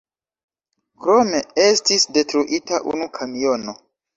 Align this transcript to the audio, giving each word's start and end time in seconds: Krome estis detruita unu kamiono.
Krome 1.03 1.43
estis 1.65 2.09
detruita 2.17 2.81
unu 2.95 3.11
kamiono. 3.19 3.79